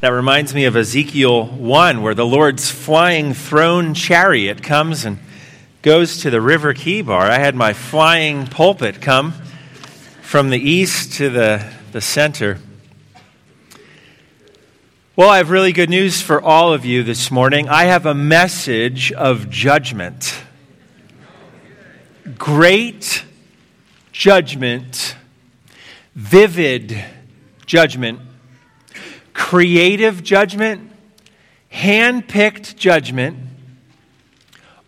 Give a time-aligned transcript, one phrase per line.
[0.00, 5.18] That reminds me of Ezekiel 1, where the Lord's flying throne chariot comes and
[5.82, 7.28] goes to the river Chebar.
[7.28, 9.34] I had my flying pulpit come
[10.22, 12.60] from the east to the, the center.
[15.16, 17.68] Well, I have really good news for all of you this morning.
[17.68, 20.42] I have a message of judgment.
[22.38, 23.26] Great
[24.12, 25.14] judgment,
[26.14, 27.04] vivid
[27.66, 28.20] judgment
[29.40, 30.92] creative judgment,
[31.70, 33.38] hand picked judgment,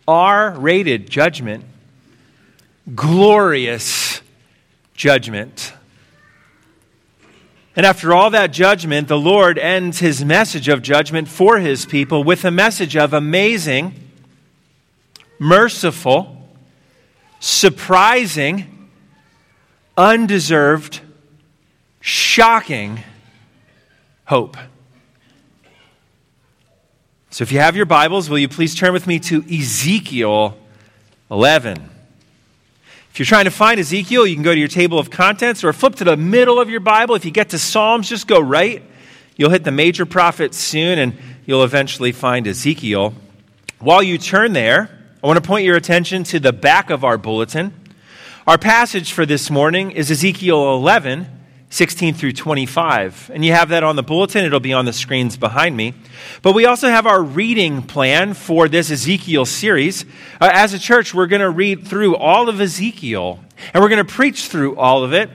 [0.06, 1.64] R rated judgment,
[2.94, 4.20] glorious
[4.94, 5.72] judgment.
[7.74, 12.22] And after all that judgment, the Lord ends his message of judgment for his people
[12.22, 13.94] with a message of amazing,
[15.38, 16.46] merciful,
[17.40, 18.90] surprising,
[19.96, 21.00] undeserved,
[22.02, 23.02] shocking
[24.24, 24.56] hope.
[27.30, 30.56] So if you have your Bibles, will you please turn with me to Ezekiel
[31.30, 31.88] 11?
[33.10, 35.72] If you're trying to find Ezekiel, you can go to your table of contents or
[35.72, 37.14] flip to the middle of your Bible.
[37.14, 38.82] If you get to Psalms, just go right.
[39.36, 41.14] You'll hit the major prophets soon and
[41.46, 43.14] you'll eventually find Ezekiel.
[43.80, 44.90] While you turn there,
[45.22, 47.74] I want to point your attention to the back of our bulletin.
[48.46, 51.26] Our passage for this morning is Ezekiel 11
[51.72, 53.30] 16 through 25.
[53.32, 55.94] And you have that on the bulletin, it'll be on the screens behind me.
[56.42, 60.04] But we also have our reading plan for this Ezekiel series.
[60.38, 63.40] Uh, as a church, we're going to read through all of Ezekiel,
[63.72, 65.30] and we're going to preach through all of it.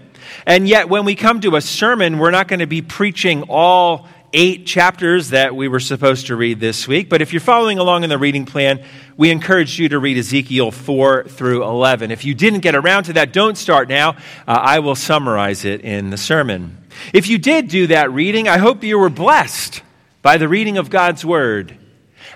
[0.45, 4.08] And yet, when we come to a sermon, we're not going to be preaching all
[4.39, 7.09] eight chapters that we were supposed to read this week.
[7.09, 8.85] But if you're following along in the reading plan,
[9.17, 12.11] we encourage you to read Ezekiel 4 through 11.
[12.11, 14.11] If you didn't get around to that, don't start now.
[14.47, 16.77] Uh, I will summarize it in the sermon.
[17.13, 19.81] If you did do that reading, I hope you were blessed
[20.21, 21.75] by the reading of God's Word.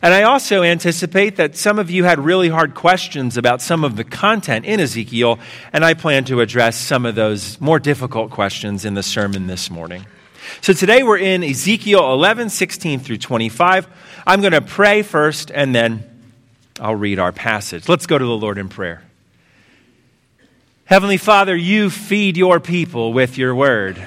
[0.01, 3.95] And I also anticipate that some of you had really hard questions about some of
[3.95, 5.37] the content in Ezekiel,
[5.71, 9.69] and I plan to address some of those more difficult questions in the sermon this
[9.69, 10.03] morning.
[10.59, 13.87] So today we're in Ezekiel 11, 16 through 25.
[14.27, 16.03] I'm going to pray first and then
[16.79, 17.87] I'll read our passage.
[17.87, 19.03] Let's go to the Lord in prayer.
[20.85, 24.05] Heavenly Father, you feed your people with your word.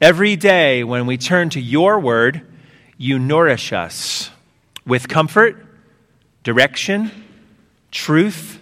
[0.00, 2.40] Every day when we turn to your word,
[2.96, 4.30] you nourish us
[4.86, 5.64] with comfort,
[6.42, 7.10] direction,
[7.90, 8.60] truth,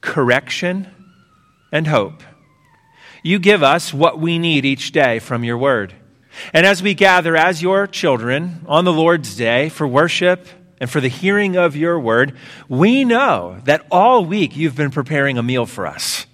[0.00, 0.88] correction,
[1.70, 2.22] and hope.
[3.22, 5.94] You give us what we need each day from your word.
[6.52, 10.46] And as we gather as your children on the Lord's day for worship
[10.80, 12.36] and for the hearing of your word,
[12.68, 16.26] we know that all week you've been preparing a meal for us.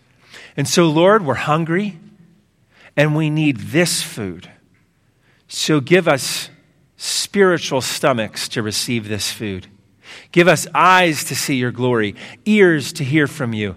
[0.56, 1.98] And so, Lord, we're hungry
[2.97, 4.50] and we need this food.
[5.47, 6.50] So give us
[6.97, 9.66] spiritual stomachs to receive this food.
[10.32, 12.14] Give us eyes to see your glory,
[12.44, 13.76] ears to hear from you,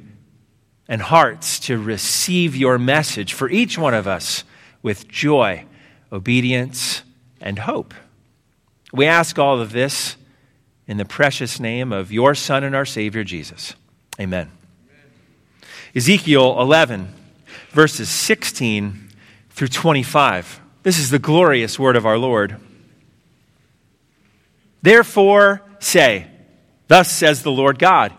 [0.87, 4.43] and hearts to receive your message for each one of us
[4.81, 5.65] with joy
[6.11, 7.03] obedience,
[7.39, 7.93] and hope.
[8.93, 10.15] We ask all of this
[10.87, 13.75] in the precious name of your Son and our Savior, Jesus.
[14.19, 14.51] Amen.
[14.89, 15.71] Amen.
[15.95, 17.13] Ezekiel 11,
[17.69, 19.09] verses 16
[19.49, 20.59] through 25.
[20.83, 22.57] This is the glorious word of our Lord.
[24.81, 26.27] Therefore, say,
[26.87, 28.11] Thus says the Lord God,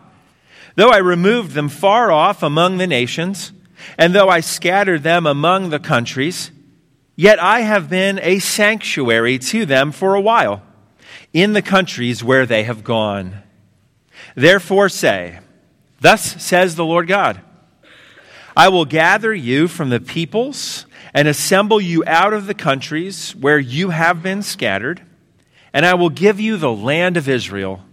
[0.77, 3.53] though I removed them far off among the nations,
[3.99, 6.51] and though I scattered them among the countries,
[7.23, 10.61] Yet I have been a sanctuary to them for a while
[11.33, 13.45] in the countries where they have gone.
[14.35, 15.39] Therefore say,
[16.01, 17.41] Thus says the Lord God
[18.57, 20.85] I will gather you from the peoples
[21.15, 25.01] and assemble you out of the countries where you have been scattered,
[25.73, 27.85] and I will give you the land of Israel.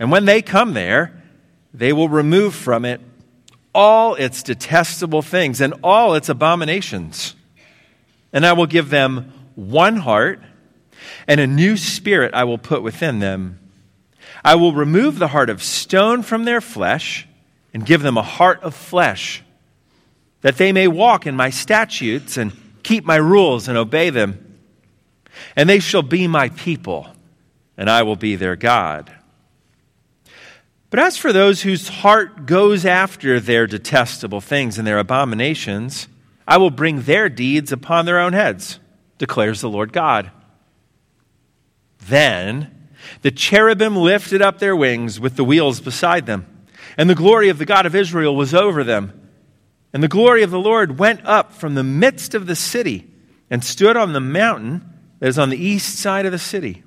[0.00, 1.22] And when they come there,
[1.72, 3.00] they will remove from it
[3.72, 7.35] all its detestable things and all its abominations
[8.32, 10.40] and I will give them one heart,
[11.26, 13.58] and a new spirit I will put within them.
[14.44, 17.26] I will remove the heart of stone from their flesh
[17.74, 19.42] and give them a heart of flesh,
[20.42, 22.52] that they may walk in my statutes and
[22.82, 24.58] keep my rules and obey them.
[25.54, 27.08] And they shall be my people,
[27.76, 29.12] and I will be their God.
[30.88, 36.08] But as for those whose heart goes after their detestable things and their abominations,
[36.46, 38.78] I will bring their deeds upon their own heads,
[39.18, 40.30] declares the Lord God.
[42.00, 42.88] Then
[43.22, 46.46] the cherubim lifted up their wings with the wheels beside them,
[46.96, 49.28] and the glory of the God of Israel was over them.
[49.92, 53.10] And the glory of the Lord went up from the midst of the city
[53.48, 54.84] and stood on the mountain
[55.20, 56.82] that is on the east side of the city.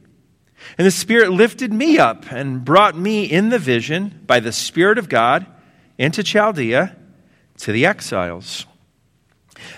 [0.77, 4.97] And the Spirit lifted me up and brought me in the vision by the Spirit
[4.97, 5.45] of God
[5.97, 6.95] into Chaldea
[7.59, 8.65] to the exiles.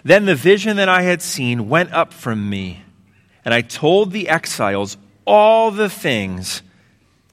[0.04, 2.84] Then the vision that I had seen went up from me,
[3.44, 6.62] and I told the exiles all the things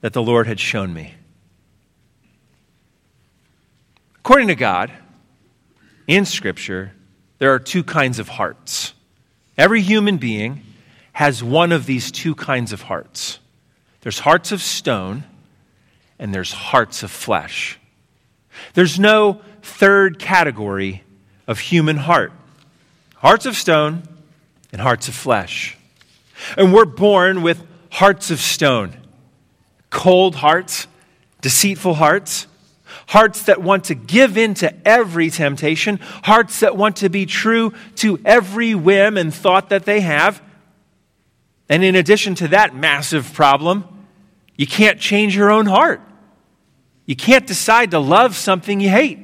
[0.01, 1.15] that the Lord had shown me.
[4.17, 4.91] According to God,
[6.07, 6.91] in Scripture,
[7.39, 8.93] there are two kinds of hearts.
[9.57, 10.63] Every human being
[11.13, 13.39] has one of these two kinds of hearts
[14.01, 15.25] there's hearts of stone,
[16.17, 17.77] and there's hearts of flesh.
[18.73, 21.03] There's no third category
[21.47, 22.31] of human heart
[23.19, 24.03] hearts of stone
[24.71, 25.77] and hearts of flesh.
[26.57, 28.95] And we're born with hearts of stone
[29.89, 30.85] cold hearts,
[31.41, 32.45] deceitful hearts,
[33.07, 37.73] hearts that want to give in to every temptation, hearts that want to be true
[37.95, 40.43] to every whim and thought that they have.
[41.67, 43.83] And in addition to that massive problem,
[44.55, 46.01] you can't change your own heart.
[47.07, 49.19] You can't decide to love something you hate.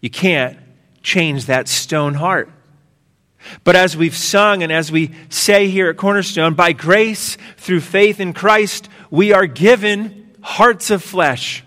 [0.00, 0.58] You can't
[1.02, 2.50] change that stone heart.
[3.64, 8.20] But as we've sung and as we say here at Cornerstone, by grace through faith
[8.20, 11.64] in Christ, we are given hearts of flesh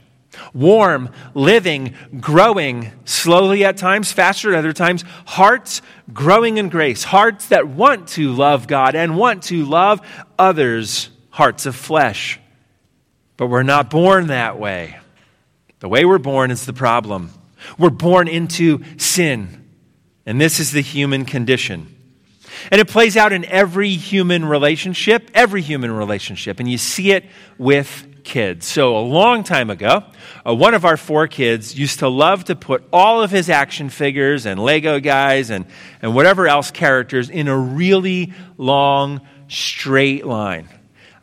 [0.54, 5.82] warm, living, growing, slowly at times, faster at other times, hearts
[6.14, 10.02] growing in grace, hearts that want to love God and want to love
[10.38, 12.40] others, hearts of flesh.
[13.38, 14.98] But we're not born that way.
[15.80, 17.32] The way we're born is the problem.
[17.78, 19.69] We're born into sin,
[20.30, 21.96] and this is the human condition.
[22.70, 26.60] And it plays out in every human relationship, every human relationship.
[26.60, 27.26] And you see it
[27.58, 28.68] with kids.
[28.68, 30.04] So, a long time ago,
[30.48, 33.90] uh, one of our four kids used to love to put all of his action
[33.90, 35.66] figures and Lego guys and,
[36.00, 40.70] and whatever else characters in a really long, straight line.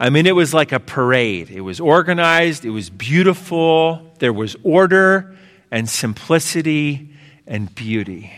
[0.00, 1.49] I mean, it was like a parade.
[1.49, 5.37] It was organized, it was beautiful, there was order
[5.70, 7.14] and simplicity
[7.47, 8.32] and beauty.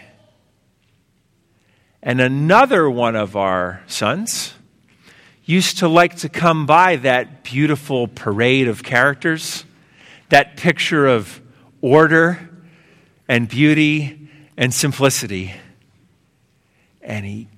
[2.08, 4.55] And another one of our sons,
[5.44, 9.66] used to like to come by that beautiful parade of characters,
[10.31, 11.38] that picture of
[11.82, 12.49] order
[13.28, 15.52] and beauty and simplicity.
[17.02, 17.49] And he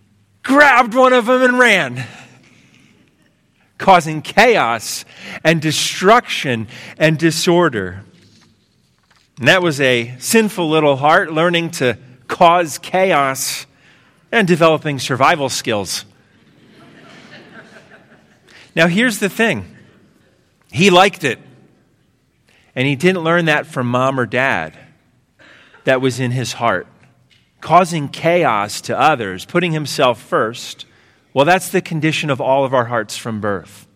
[0.42, 2.04] grabbed one of them and ran,
[3.78, 5.04] causing chaos
[5.44, 6.66] and destruction
[6.98, 8.02] and disorder.
[9.38, 13.66] And that was a sinful little heart learning to cause chaos
[14.32, 16.04] and developing survival skills.
[18.74, 19.76] Now, here's the thing
[20.70, 21.38] he liked it.
[22.74, 24.78] And he didn't learn that from mom or dad.
[25.84, 26.86] That was in his heart.
[27.60, 30.86] Causing chaos to others, putting himself first.
[31.34, 33.86] Well, that's the condition of all of our hearts from birth.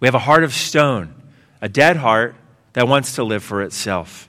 [0.00, 1.14] We have a heart of stone,
[1.60, 2.34] a dead heart
[2.72, 4.28] that wants to live for itself.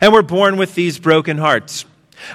[0.00, 1.84] And we're born with these broken hearts.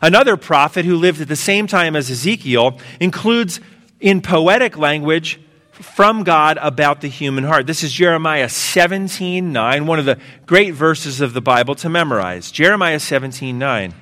[0.01, 3.59] Another prophet who lived at the same time as Ezekiel includes
[3.99, 5.39] in poetic language
[5.71, 7.67] from God about the human heart.
[7.67, 12.51] This is Jeremiah 17 9, one of the great verses of the Bible to memorize.
[12.51, 13.93] Jeremiah 17 9.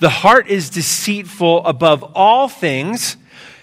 [0.00, 3.16] The heart is deceitful above all things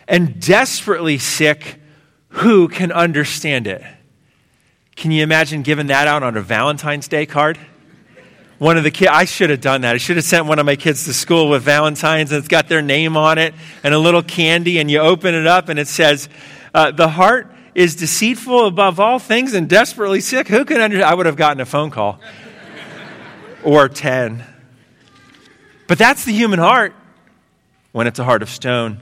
[0.08, 1.82] and desperately sick.
[2.30, 3.84] Who can understand it?
[4.96, 7.60] Can you imagine giving that out on a Valentine's Day card?
[8.58, 9.96] One of the kids, I should have done that.
[9.96, 12.70] I should have sent one of my kids to school with Valentine's and it's got
[12.70, 15.90] their name on it and a little candy, and you open it up and it
[15.90, 16.30] says,
[16.74, 20.48] uh, the heart is deceitful above all things and desperately sick.
[20.48, 21.10] Who can understand?
[21.10, 22.20] I would have gotten a phone call
[23.64, 24.44] or 10.
[25.88, 26.96] But that's the human heart
[27.92, 29.02] when it's a heart of stone.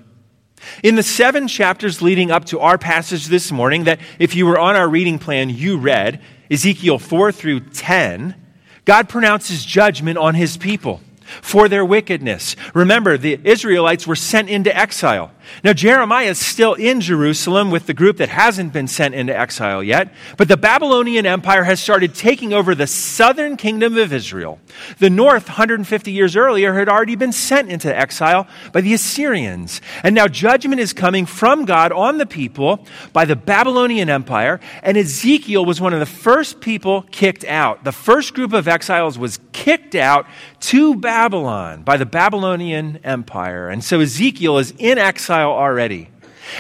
[0.81, 4.57] In the seven chapters leading up to our passage this morning, that if you were
[4.57, 8.35] on our reading plan, you read, Ezekiel 4 through 10,
[8.85, 11.01] God pronounces judgment on his people
[11.41, 12.55] for their wickedness.
[12.73, 15.31] Remember, the Israelites were sent into exile.
[15.63, 19.83] Now, Jeremiah is still in Jerusalem with the group that hasn't been sent into exile
[19.83, 24.59] yet, but the Babylonian Empire has started taking over the southern kingdom of Israel.
[24.99, 29.81] The north, 150 years earlier, had already been sent into exile by the Assyrians.
[30.03, 34.97] And now judgment is coming from God on the people by the Babylonian Empire, and
[34.97, 37.83] Ezekiel was one of the first people kicked out.
[37.83, 40.25] The first group of exiles was kicked out
[40.61, 43.69] to Babylon by the Babylonian Empire.
[43.69, 46.09] And so Ezekiel is in exile exile already.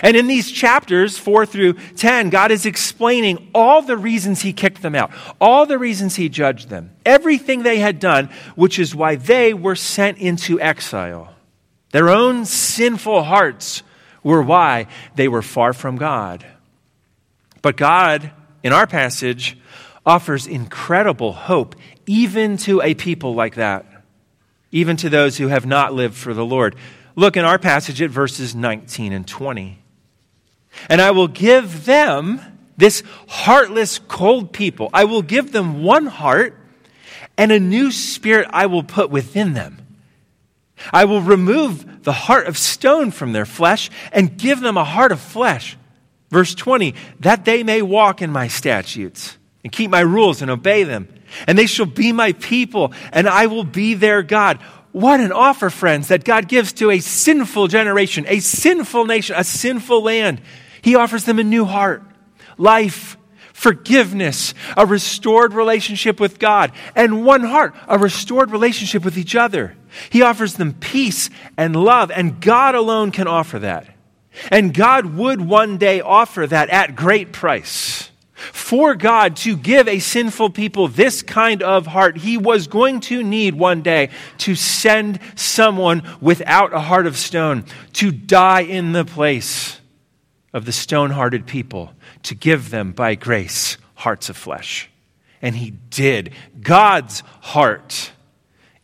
[0.01, 4.81] And in these chapters, 4 through 10, God is explaining all the reasons He kicked
[4.81, 9.15] them out, all the reasons He judged them, everything they had done, which is why
[9.15, 11.33] they were sent into exile.
[11.91, 13.83] Their own sinful hearts
[14.23, 16.45] were why they were far from God.
[17.61, 18.31] But God,
[18.63, 19.57] in our passage,
[20.05, 21.75] offers incredible hope
[22.07, 23.85] even to a people like that,
[24.71, 26.75] even to those who have not lived for the Lord.
[27.15, 29.79] Look in our passage at verses 19 and 20.
[30.89, 32.41] And I will give them,
[32.75, 36.57] this heartless, cold people, I will give them one heart,
[37.37, 39.79] and a new spirit I will put within them.
[40.91, 45.11] I will remove the heart of stone from their flesh and give them a heart
[45.11, 45.77] of flesh.
[46.29, 50.83] Verse 20, that they may walk in my statutes and keep my rules and obey
[50.83, 51.07] them.
[51.47, 54.59] And they shall be my people, and I will be their God.
[54.93, 59.43] What an offer, friends, that God gives to a sinful generation, a sinful nation, a
[59.43, 60.39] sinful land.
[60.83, 62.03] He offers them a new heart,
[62.59, 63.17] life,
[63.53, 69.75] forgiveness, a restored relationship with God, and one heart, a restored relationship with each other.
[70.11, 73.87] He offers them peace and love, and God alone can offer that.
[74.51, 78.11] And God would one day offer that at great price.
[78.51, 83.23] For God to give a sinful people this kind of heart, He was going to
[83.23, 84.09] need one day
[84.39, 89.79] to send someone without a heart of stone to die in the place
[90.53, 94.89] of the stone hearted people, to give them by grace hearts of flesh.
[95.41, 96.33] And He did.
[96.61, 98.11] God's heart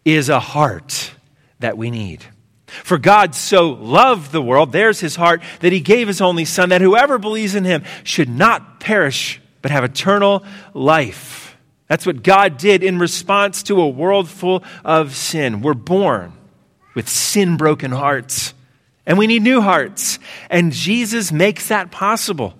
[0.06, 1.12] is a heart
[1.60, 2.25] that we need.
[2.70, 6.70] For God so loved the world, there's his heart, that he gave his only Son,
[6.70, 11.58] that whoever believes in him should not perish, but have eternal life.
[11.88, 15.62] That's what God did in response to a world full of sin.
[15.62, 16.34] We're born
[16.94, 18.54] with sin broken hearts,
[19.06, 20.20] and we need new hearts.
[20.50, 22.54] And Jesus makes that possible.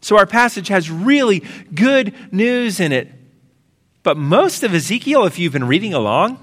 [0.00, 1.42] So our passage has really
[1.74, 3.10] good news in it.
[4.02, 6.38] But most of Ezekiel, if you've been reading along,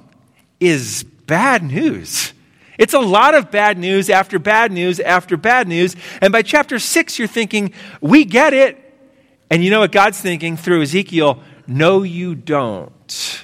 [0.59, 2.33] is bad news.
[2.77, 5.95] It's a lot of bad news after bad news after bad news.
[6.19, 8.82] And by chapter six, you're thinking, we get it.
[9.53, 11.39] And you know what God's thinking through Ezekiel?
[11.67, 13.43] No, you don't.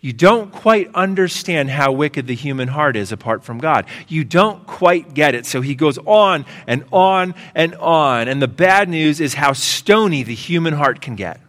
[0.00, 3.84] You don't quite understand how wicked the human heart is apart from God.
[4.08, 5.44] You don't quite get it.
[5.44, 8.26] So he goes on and on and on.
[8.26, 11.42] And the bad news is how stony the human heart can get.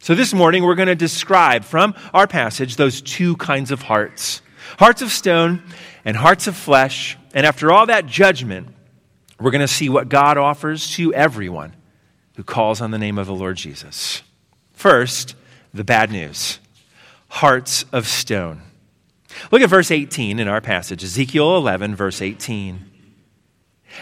[0.00, 4.42] So this morning, we're going to describe from our passage those two kinds of hearts
[4.80, 5.62] hearts of stone
[6.04, 7.16] and hearts of flesh.
[7.34, 8.66] And after all that judgment,
[9.38, 11.74] we're going to see what God offers to everyone
[12.38, 14.22] who calls on the name of the Lord Jesus.
[14.72, 15.34] First,
[15.74, 16.60] the bad news
[17.30, 18.62] hearts of stone.
[19.50, 22.88] Look at verse 18 in our passage, Ezekiel 11, verse 18.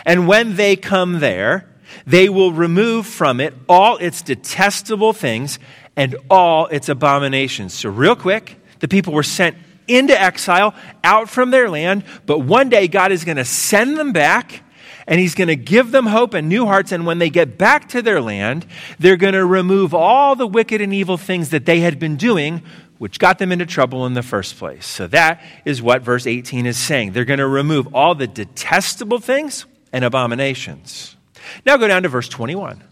[0.04, 1.66] And when they come there,
[2.06, 5.58] they will remove from it all its detestable things
[5.96, 7.72] and all its abominations.
[7.72, 9.56] So, real quick, the people were sent
[9.88, 14.12] into exile, out from their land, but one day God is going to send them
[14.12, 14.62] back
[15.06, 16.92] and he's going to give them hope and new hearts.
[16.92, 18.66] And when they get back to their land,
[18.98, 22.62] they're going to remove all the wicked and evil things that they had been doing,
[22.98, 24.86] which got them into trouble in the first place.
[24.86, 27.12] So that is what verse 18 is saying.
[27.12, 31.16] They're going to remove all the detestable things and abominations.
[31.64, 32.82] Now go down to verse 21.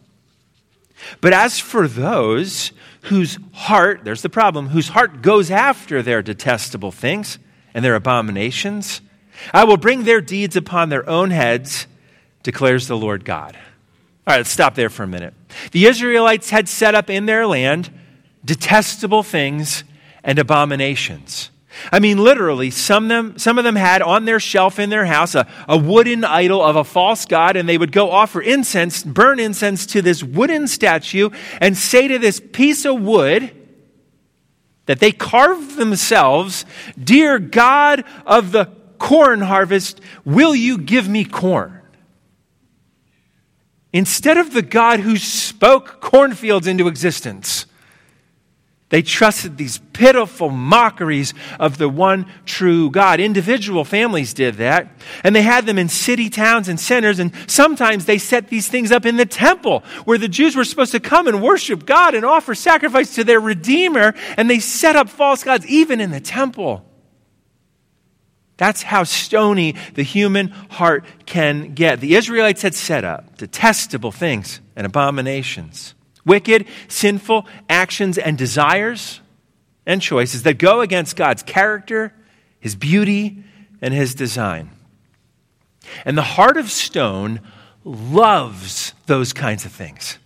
[1.21, 6.93] But as for those whose heart, there's the problem, whose heart goes after their detestable
[6.93, 7.39] things
[7.75, 9.01] and their abominations,
[9.53, 11.87] I will bring their deeds upon their own heads,
[12.45, 13.57] declares the Lord God.
[14.27, 15.35] All right, let's stop there for a minute.
[15.73, 17.91] The Israelites had set up in their land
[18.45, 19.83] detestable things
[20.23, 21.51] and abominations.
[21.91, 25.07] I mean, literally, some of, them, some of them had on their shelf in their
[25.07, 29.03] house a, a wooden idol of a false god, and they would go offer incense,
[29.03, 33.51] burn incense to this wooden statue, and say to this piece of wood
[34.87, 36.65] that they carved themselves,
[37.03, 38.67] Dear God of the
[38.99, 41.81] corn harvest, will you give me corn?
[43.95, 47.65] Instead of the God who spoke cornfields into existence.
[48.89, 53.19] They trusted these pitiful mockeries of the one true God.
[53.19, 54.89] Individual families did that.
[55.23, 57.19] And they had them in city, towns, and centers.
[57.19, 60.93] And sometimes they set these things up in the temple where the Jews were supposed
[60.93, 64.15] to come and worship God and offer sacrifice to their Redeemer.
[64.37, 66.85] And they set up false gods even in the temple.
[68.57, 72.01] That's how stony the human heart can get.
[72.01, 75.95] The Israelites had set up detestable things and abominations
[76.25, 79.21] wicked, sinful actions and desires
[79.87, 82.15] and choices that go against God's character,
[82.59, 83.45] His beauty,
[83.83, 84.71] and His design.
[86.05, 87.41] And the heart of stone
[87.85, 90.19] loves those kinds of things.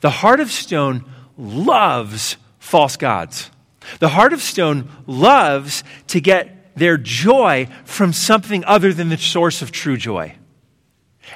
[0.00, 1.04] The heart of stone
[1.36, 3.50] loves false gods.
[3.98, 9.62] The heart of stone loves to get their joy from something other than the source
[9.62, 10.36] of true joy.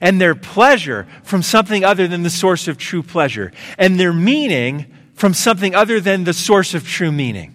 [0.01, 4.87] and their pleasure from something other than the source of true pleasure, and their meaning
[5.15, 7.55] from something other than the source of true meaning.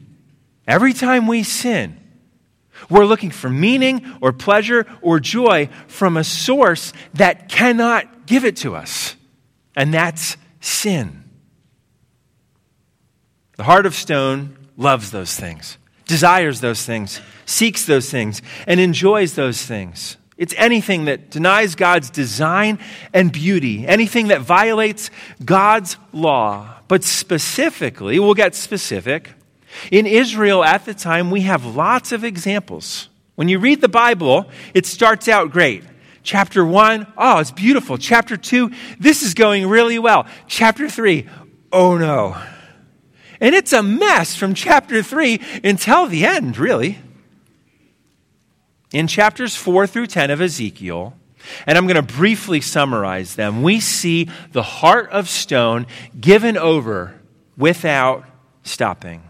[0.67, 1.97] Every time we sin,
[2.89, 8.55] we're looking for meaning or pleasure or joy from a source that cannot give it
[8.57, 9.15] to us,
[9.75, 11.23] and that's sin.
[13.57, 17.21] The heart of stone loves those things, desires those things,
[17.51, 20.17] seeks those things, and enjoys those things.
[20.37, 22.79] It's anything that denies God's design
[23.13, 25.11] and beauty, anything that violates
[25.45, 26.77] God's law.
[26.87, 29.29] But specifically, we'll get specific.
[29.91, 33.09] In Israel at the time, we have lots of examples.
[33.35, 35.83] When you read the Bible, it starts out great.
[36.23, 37.97] Chapter 1, oh, it's beautiful.
[37.97, 40.25] Chapter 2, this is going really well.
[40.47, 41.27] Chapter 3,
[41.71, 42.35] oh no.
[43.39, 46.97] And it's a mess from chapter 3 until the end, really
[48.93, 51.13] in chapters 4 through 10 of Ezekiel,
[51.65, 55.87] and I'm going to briefly summarize them, we see the heart of stone
[56.19, 57.19] given over
[57.57, 58.25] without
[58.63, 59.23] stopping.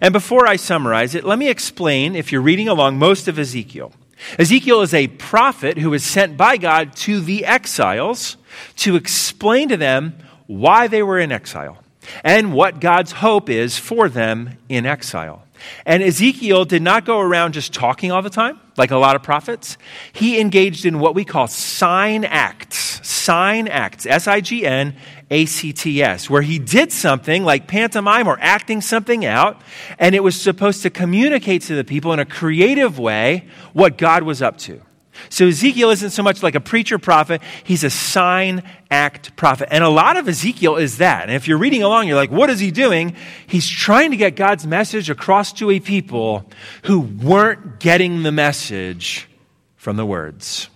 [0.00, 3.92] And before I summarize it, let me explain, if you're reading along, most of Ezekiel.
[4.38, 8.36] Ezekiel is a prophet who was sent by God to the exiles
[8.76, 11.82] to explain to them why they were in exile
[12.24, 15.45] and what God's hope is for them in exile.
[15.84, 19.22] And Ezekiel did not go around just talking all the time, like a lot of
[19.22, 19.76] prophets.
[20.12, 23.00] He engaged in what we call sign acts.
[23.06, 24.06] Sign acts.
[24.06, 24.94] S I G N
[25.30, 29.60] A C T S, where he did something like pantomime or acting something out,
[29.98, 34.22] and it was supposed to communicate to the people in a creative way what God
[34.22, 34.80] was up to.
[35.28, 39.68] So Ezekiel isn't so much like a preacher prophet, he's a sign act prophet.
[39.72, 41.24] And a lot of Ezekiel is that.
[41.24, 43.16] And if you're reading along, you're like, what is he doing?
[43.46, 46.48] He's trying to get God's message across to a people
[46.84, 49.28] who weren't getting the message
[49.76, 50.68] from the words.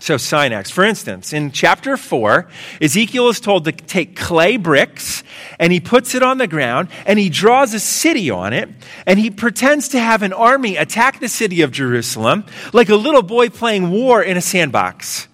[0.00, 0.70] So, acts.
[0.70, 2.48] For instance, in chapter 4,
[2.80, 5.24] Ezekiel is told to take clay bricks
[5.58, 8.68] and he puts it on the ground and he draws a city on it
[9.06, 13.22] and he pretends to have an army attack the city of Jerusalem like a little
[13.22, 15.26] boy playing war in a sandbox.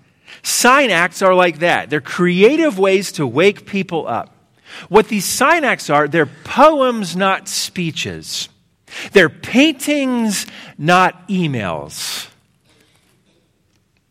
[0.43, 1.91] Sign acts are like that.
[1.91, 4.35] They're creative ways to wake people up.
[4.88, 8.49] What these sign acts are, they're poems, not speeches.
[9.12, 10.47] They're paintings,
[10.79, 12.29] not emails.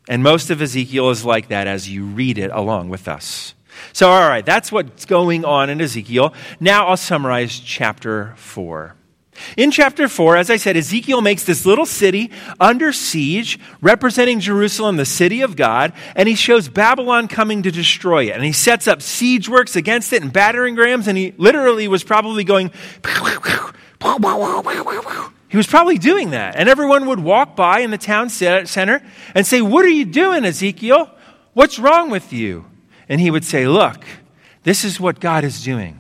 [0.08, 3.54] And most of Ezekiel is like that as you read it along with us.
[3.92, 6.34] So, all right, that's what's going on in Ezekiel.
[6.60, 8.96] Now I'll summarize chapter 4.
[9.58, 14.98] In chapter 4, as I said, Ezekiel makes this little city under siege, representing Jerusalem,
[14.98, 18.36] the city of God, and he shows Babylon coming to destroy it.
[18.36, 22.04] And he sets up siege works against it and battering rams, and he literally was
[22.04, 22.72] probably going
[25.54, 26.56] he was probably doing that.
[26.56, 29.04] And everyone would walk by in the town center
[29.36, 31.12] and say, What are you doing, Ezekiel?
[31.54, 32.66] What's wrong with you?
[33.08, 34.04] And he would say, Look,
[34.64, 36.00] this is what God is doing.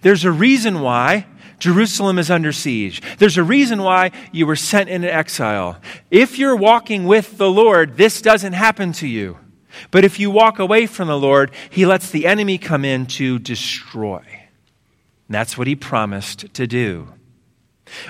[0.00, 1.26] There's a reason why
[1.60, 3.00] Jerusalem is under siege.
[3.18, 5.80] There's a reason why you were sent into exile.
[6.10, 9.38] If you're walking with the Lord, this doesn't happen to you.
[9.92, 13.38] But if you walk away from the Lord, he lets the enemy come in to
[13.38, 14.24] destroy.
[14.26, 17.12] And that's what he promised to do.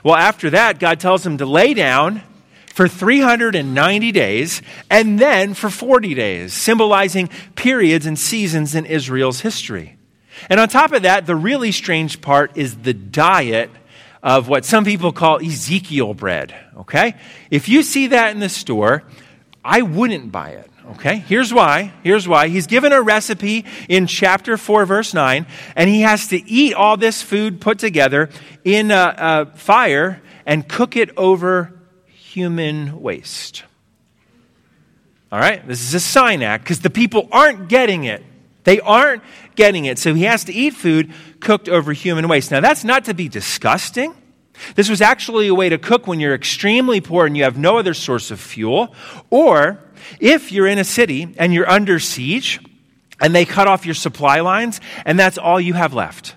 [0.03, 2.23] Well, after that, God tells him to lay down
[2.67, 9.97] for 390 days and then for 40 days, symbolizing periods and seasons in Israel's history.
[10.49, 13.71] And on top of that, the really strange part is the diet
[14.23, 16.55] of what some people call Ezekiel bread.
[16.79, 17.15] Okay?
[17.51, 19.03] If you see that in the store,
[19.65, 20.72] I wouldn't buy it.
[20.93, 21.95] Okay, here's why.
[22.03, 22.49] Here's why.
[22.49, 26.99] He's given a recipe in chapter 4, verse 9, and he has to eat all
[26.99, 28.29] this food put together
[28.63, 31.73] in a, a fire and cook it over
[32.07, 33.65] human waste.
[35.31, 38.23] All right, this is a sign act because the people aren't getting it.
[38.65, 39.23] They aren't
[39.57, 39.99] getting it.
[39.99, 42.51] So he has to eat food cooked over human waste.
[42.51, 44.15] Now, that's not to be disgusting.
[44.75, 47.79] This was actually a way to cook when you're extremely poor and you have no
[47.79, 48.95] other source of fuel,
[49.31, 49.81] or
[50.21, 52.61] if you're in a city and you're under siege
[53.21, 56.37] and they cut off your supply lines and that's all you have left.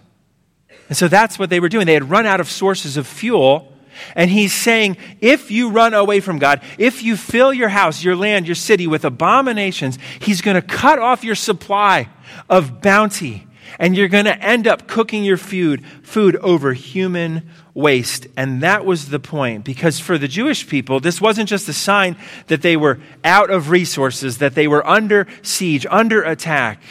[0.87, 1.85] And so that's what they were doing.
[1.85, 3.71] They had run out of sources of fuel.
[4.13, 8.15] And he's saying, if you run away from God, if you fill your house, your
[8.15, 12.09] land, your city with abominations, he's going to cut off your supply
[12.49, 13.44] of bounty.
[13.79, 18.27] And you're going to end up cooking your food, food over human waste.
[18.37, 22.15] And that was the point, because for the Jewish people, this wasn't just a sign
[22.47, 26.81] that they were out of resources, that they were under siege, under attack.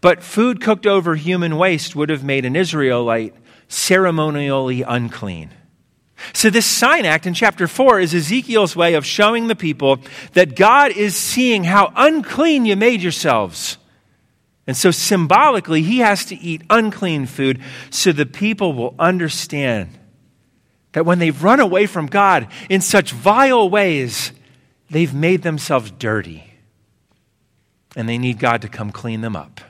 [0.00, 3.34] But food cooked over human waste would have made an Israelite
[3.68, 5.50] ceremonially unclean.
[6.32, 9.98] So, this sign act in chapter 4 is Ezekiel's way of showing the people
[10.34, 13.78] that God is seeing how unclean you made yourselves.
[14.70, 19.98] And so, symbolically, he has to eat unclean food so the people will understand
[20.92, 24.30] that when they've run away from God in such vile ways,
[24.88, 26.54] they've made themselves dirty.
[27.96, 29.60] And they need God to come clean them up.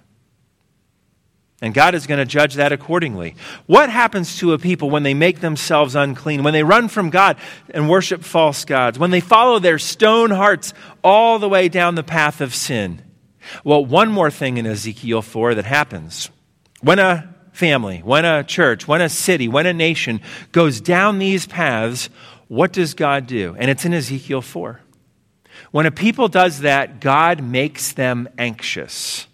[1.62, 3.36] And God is going to judge that accordingly.
[3.64, 7.38] What happens to a people when they make themselves unclean, when they run from God
[7.70, 12.02] and worship false gods, when they follow their stone hearts all the way down the
[12.02, 13.00] path of sin?
[13.64, 16.30] Well, one more thing in Ezekiel 4 that happens.
[16.80, 20.20] When a family, when a church, when a city, when a nation
[20.52, 22.08] goes down these paths,
[22.48, 23.54] what does God do?
[23.58, 24.80] And it's in Ezekiel 4.
[25.70, 29.26] When a people does that, God makes them anxious.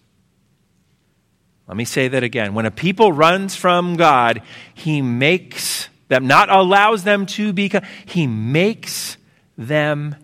[1.66, 2.54] Let me say that again.
[2.54, 4.42] When a people runs from God,
[4.74, 9.16] he makes them, not allows them to become, he makes
[9.58, 10.14] them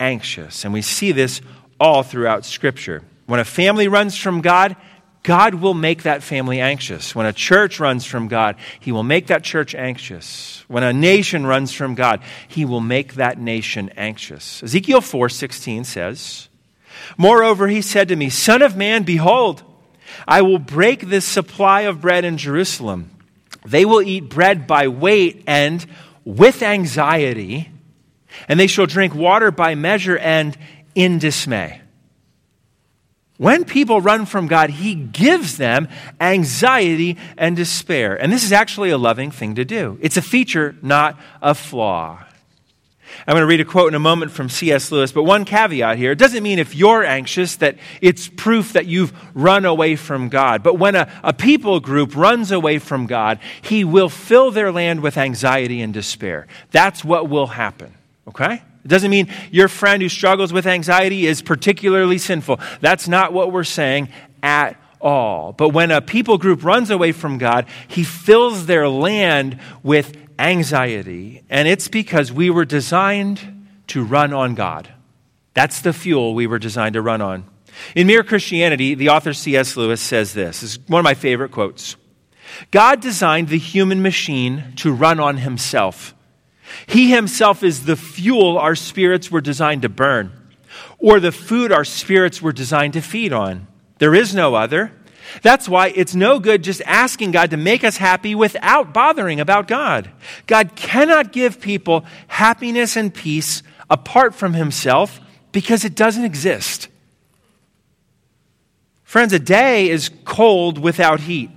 [0.00, 0.64] anxious.
[0.64, 1.40] And we see this
[1.78, 3.02] all throughout Scripture.
[3.28, 4.74] When a family runs from God,
[5.22, 7.14] God will make that family anxious.
[7.14, 10.64] When a church runs from God, he will make that church anxious.
[10.66, 14.62] When a nation runs from God, he will make that nation anxious.
[14.62, 16.48] Ezekiel 4:16 says,
[17.18, 19.62] "Moreover he said to me, son of man, behold,
[20.26, 23.10] I will break this supply of bread in Jerusalem.
[23.66, 25.84] They will eat bread by weight and
[26.24, 27.68] with anxiety,
[28.48, 30.56] and they shall drink water by measure and
[30.94, 31.82] in dismay.
[33.38, 35.88] When people run from God, He gives them
[36.20, 38.20] anxiety and despair.
[38.20, 39.96] And this is actually a loving thing to do.
[40.02, 42.24] It's a feature, not a flaw.
[43.26, 44.90] I'm going to read a quote in a moment from C.S.
[44.90, 46.12] Lewis, but one caveat here.
[46.12, 50.62] It doesn't mean if you're anxious that it's proof that you've run away from God.
[50.62, 55.00] But when a, a people group runs away from God, He will fill their land
[55.00, 56.46] with anxiety and despair.
[56.70, 57.94] That's what will happen.
[58.26, 58.62] Okay?
[58.88, 62.58] It doesn't mean your friend who struggles with anxiety is particularly sinful.
[62.80, 64.08] That's not what we're saying
[64.42, 65.52] at all.
[65.52, 71.42] But when a people group runs away from God, He fills their land with anxiety,
[71.50, 74.88] and it's because we were designed to run on God.
[75.52, 77.44] That's the fuel we were designed to run on.
[77.94, 79.76] In Mere Christianity, the author C.S.
[79.76, 80.62] Lewis says this.
[80.62, 81.96] This is one of my favorite quotes.
[82.70, 86.14] God designed the human machine to run on himself.
[86.86, 90.32] He himself is the fuel our spirits were designed to burn,
[90.98, 93.66] or the food our spirits were designed to feed on.
[93.98, 94.92] There is no other.
[95.42, 99.68] That's why it's no good just asking God to make us happy without bothering about
[99.68, 100.10] God.
[100.46, 105.20] God cannot give people happiness and peace apart from Himself
[105.52, 106.88] because it doesn't exist.
[109.02, 111.50] Friends, a day is cold without heat.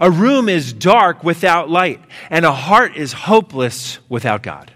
[0.00, 4.72] A room is dark without light, and a heart is hopeless without God.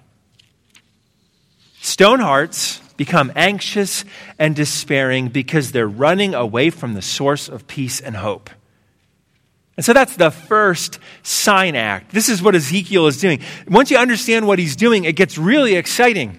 [1.80, 4.04] Stone hearts become anxious
[4.38, 8.50] and despairing because they're running away from the source of peace and hope.
[9.76, 12.10] And so that's the first sign act.
[12.10, 13.40] This is what Ezekiel is doing.
[13.68, 16.38] Once you understand what he's doing, it gets really exciting.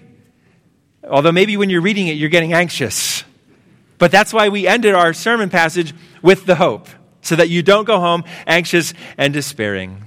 [1.08, 3.24] Although maybe when you're reading it, you're getting anxious.
[3.96, 6.88] But that's why we ended our sermon passage with the hope,
[7.22, 10.04] so that you don't go home anxious and despairing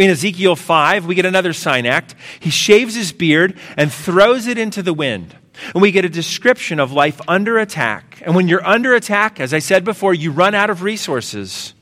[0.00, 2.14] in Ezekiel 5, we get another sign act.
[2.40, 5.36] He shaves his beard and throws it into the wind.
[5.74, 8.22] And we get a description of life under attack.
[8.24, 11.74] And when you're under attack, as I said before, you run out of resources.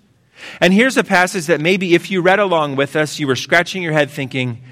[0.61, 3.83] And here's a passage that maybe if you read along with us, you were scratching
[3.83, 4.63] your head thinking,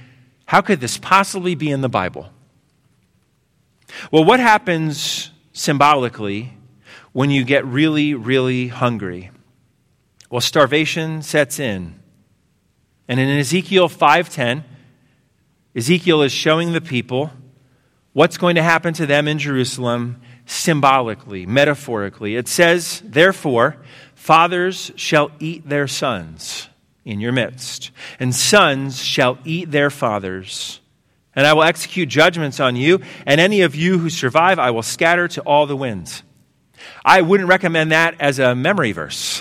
[0.46, 2.30] how could this possibly be in the Bible?
[4.10, 6.54] Well, what happens symbolically
[7.12, 9.30] when you get really, really hungry?
[10.34, 11.94] Well, starvation sets in.
[13.06, 14.64] And in Ezekiel 5:10,
[15.76, 17.30] Ezekiel is showing the people
[18.14, 22.34] what's going to happen to them in Jerusalem symbolically, metaphorically.
[22.34, 23.76] It says, "Therefore,
[24.16, 26.68] fathers shall eat their sons
[27.04, 30.80] in your midst, and sons shall eat their fathers."
[31.36, 34.82] And I will execute judgments on you, and any of you who survive I will
[34.82, 36.24] scatter to all the winds.
[37.04, 39.40] I wouldn't recommend that as a memory verse.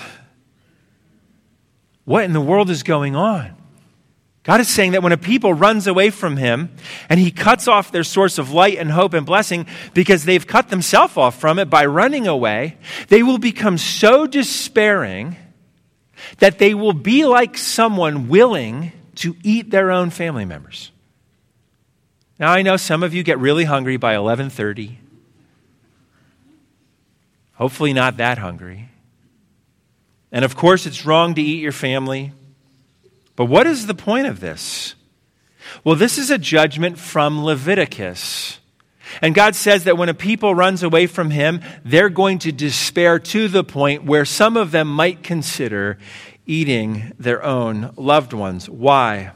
[2.04, 3.56] What in the world is going on?
[4.44, 6.70] God is saying that when a people runs away from him
[7.08, 10.68] and he cuts off their source of light and hope and blessing because they've cut
[10.68, 12.76] themselves off from it by running away,
[13.08, 15.36] they will become so despairing
[16.40, 20.90] that they will be like someone willing to eat their own family members.
[22.38, 24.98] Now I know some of you get really hungry by 11:30.
[27.54, 28.90] Hopefully not that hungry.
[30.34, 32.32] And of course, it's wrong to eat your family.
[33.36, 34.96] But what is the point of this?
[35.84, 38.58] Well, this is a judgment from Leviticus.
[39.22, 43.20] And God says that when a people runs away from him, they're going to despair
[43.20, 45.98] to the point where some of them might consider
[46.46, 48.68] eating their own loved ones.
[48.68, 49.30] Why?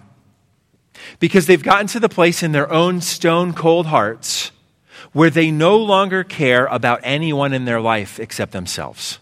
[1.21, 4.51] Because they've gotten to the place in their own stone cold hearts
[5.13, 9.21] where they no longer care about anyone in their life except themselves.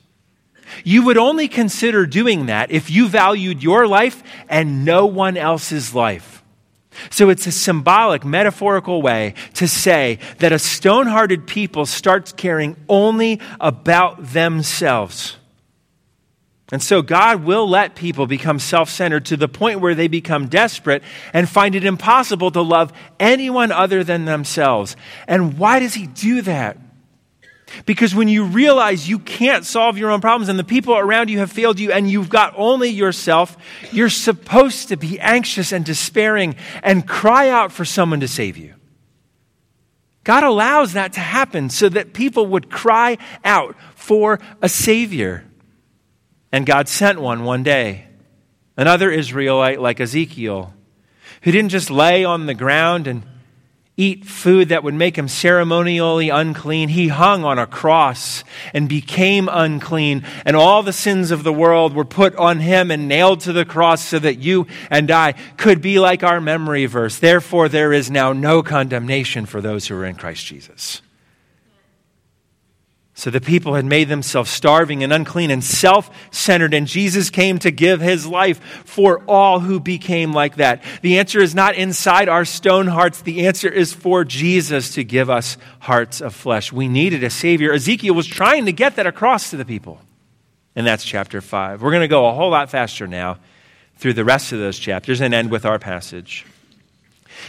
[0.84, 5.94] You would only consider doing that if you valued your life and no one else's
[5.94, 6.42] life.
[7.10, 12.76] So it's a symbolic, metaphorical way to say that a stone hearted people starts caring
[12.88, 15.36] only about themselves.
[16.72, 20.48] And so God will let people become self centered to the point where they become
[20.48, 21.02] desperate
[21.32, 24.96] and find it impossible to love anyone other than themselves.
[25.28, 26.76] And why does He do that?
[27.84, 31.40] Because when you realize you can't solve your own problems and the people around you
[31.40, 33.56] have failed you and you've got only yourself,
[33.92, 38.74] you're supposed to be anxious and despairing and cry out for someone to save you.
[40.24, 45.44] God allows that to happen so that people would cry out for a Savior.
[46.50, 48.06] And God sent one one day,
[48.76, 50.74] another Israelite like Ezekiel,
[51.42, 53.22] who didn't just lay on the ground and
[53.96, 56.90] eat food that would make him ceremonially unclean.
[56.90, 61.94] He hung on a cross and became unclean, and all the sins of the world
[61.94, 65.80] were put on him and nailed to the cross so that you and I could
[65.80, 67.18] be like our memory verse.
[67.18, 71.00] Therefore, there is now no condemnation for those who are in Christ Jesus.
[73.18, 77.58] So the people had made themselves starving and unclean and self centered, and Jesus came
[77.60, 80.84] to give his life for all who became like that.
[81.00, 83.22] The answer is not inside our stone hearts.
[83.22, 86.74] The answer is for Jesus to give us hearts of flesh.
[86.74, 87.72] We needed a Savior.
[87.72, 89.98] Ezekiel was trying to get that across to the people.
[90.74, 91.80] And that's chapter 5.
[91.80, 93.38] We're going to go a whole lot faster now
[93.96, 96.44] through the rest of those chapters and end with our passage.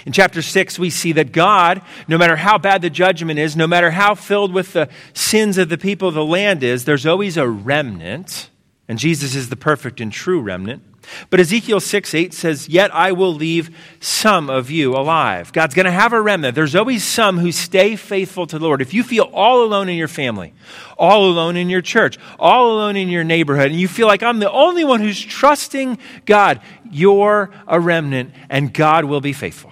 [0.05, 3.67] In chapter 6, we see that God, no matter how bad the judgment is, no
[3.67, 7.37] matter how filled with the sins of the people of the land is, there's always
[7.37, 8.49] a remnant.
[8.87, 10.83] And Jesus is the perfect and true remnant.
[11.29, 15.53] But Ezekiel 6 8 says, Yet I will leave some of you alive.
[15.53, 16.55] God's going to have a remnant.
[16.55, 18.81] There's always some who stay faithful to the Lord.
[18.81, 20.53] If you feel all alone in your family,
[20.97, 24.39] all alone in your church, all alone in your neighborhood, and you feel like I'm
[24.39, 29.71] the only one who's trusting God, you're a remnant, and God will be faithful.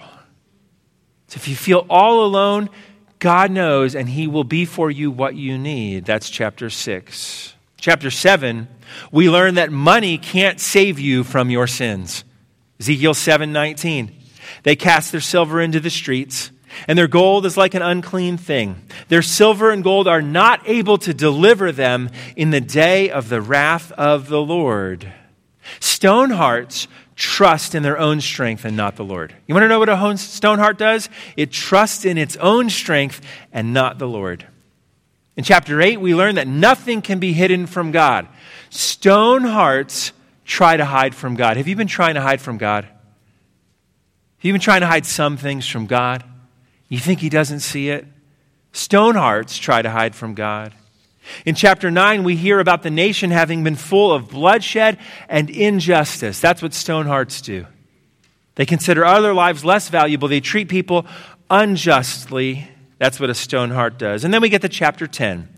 [1.28, 2.70] So if you feel all alone,
[3.18, 6.04] God knows and He will be for you what you need.
[6.04, 7.55] That's chapter 6.
[7.78, 8.68] Chapter 7,
[9.12, 12.24] we learn that money can't save you from your sins.
[12.80, 14.12] Ezekiel 7 19.
[14.62, 16.50] They cast their silver into the streets,
[16.88, 18.82] and their gold is like an unclean thing.
[19.08, 23.40] Their silver and gold are not able to deliver them in the day of the
[23.40, 25.12] wrath of the Lord.
[25.80, 29.34] Stone hearts trust in their own strength and not the Lord.
[29.46, 31.08] You want to know what a stone heart does?
[31.36, 33.20] It trusts in its own strength
[33.52, 34.46] and not the Lord.
[35.36, 38.26] In chapter 8, we learn that nothing can be hidden from God.
[38.70, 40.12] Stone hearts
[40.44, 41.56] try to hide from God.
[41.58, 42.84] Have you been trying to hide from God?
[42.84, 42.94] Have
[44.44, 46.24] you been trying to hide some things from God?
[46.88, 48.06] You think He doesn't see it?
[48.72, 50.72] Stone hearts try to hide from God.
[51.44, 56.40] In chapter 9, we hear about the nation having been full of bloodshed and injustice.
[56.40, 57.66] That's what stone hearts do.
[58.54, 60.28] They consider other lives less valuable.
[60.28, 61.06] They treat people
[61.50, 62.68] unjustly.
[62.98, 64.24] That's what a stone heart does.
[64.24, 65.48] And then we get to chapter 10.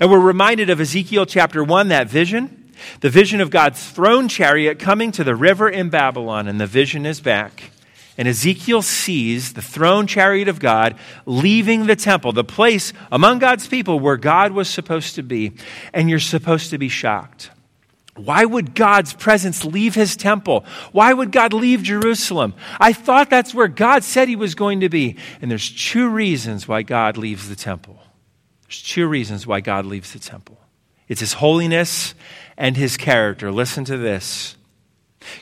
[0.00, 4.78] And we're reminded of Ezekiel chapter 1, that vision, the vision of God's throne chariot
[4.78, 6.48] coming to the river in Babylon.
[6.48, 7.70] And the vision is back.
[8.16, 13.66] And Ezekiel sees the throne chariot of God leaving the temple, the place among God's
[13.66, 15.52] people where God was supposed to be.
[15.92, 17.50] And you're supposed to be shocked.
[18.16, 20.64] Why would God's presence leave his temple?
[20.92, 22.54] Why would God leave Jerusalem?
[22.78, 25.16] I thought that's where God said he was going to be.
[25.42, 27.98] And there's two reasons why God leaves the temple.
[28.62, 30.58] There's two reasons why God leaves the temple
[31.06, 32.14] it's his holiness
[32.56, 33.52] and his character.
[33.52, 34.56] Listen to this.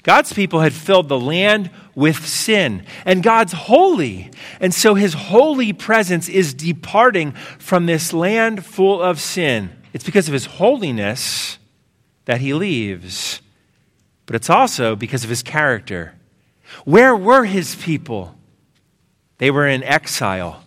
[0.02, 4.30] God's people had filled the land with sin, and God's holy.
[4.60, 9.70] And so his holy presence is departing from this land full of sin.
[9.92, 11.58] It's because of his holiness
[12.24, 13.40] that he leaves,
[14.26, 16.14] but it's also because of his character.
[16.84, 18.34] Where were his people?
[19.38, 20.62] They were in exile.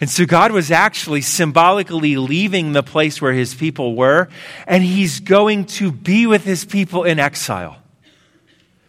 [0.00, 4.28] And so God was actually symbolically leaving the place where his people were,
[4.66, 7.76] and he's going to be with his people in exile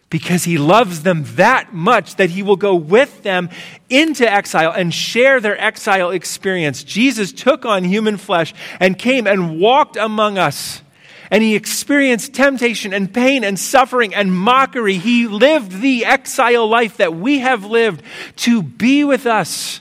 [0.08, 3.50] because he loves them that much that he will go with them
[3.90, 6.84] into exile and share their exile experience.
[6.84, 10.80] Jesus took on human flesh and came and walked among us.
[11.30, 14.98] And he experienced temptation and pain and suffering and mockery.
[14.98, 18.02] He lived the exile life that we have lived
[18.36, 19.80] to be with us,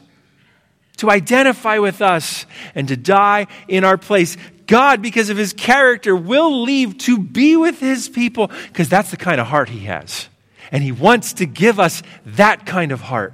[0.97, 4.38] to identify with us, and to die in our place.
[4.67, 9.17] God, because of his character, will leave to be with his people because that's the
[9.17, 10.27] kind of heart he has.
[10.71, 13.34] And he wants to give us that kind of heart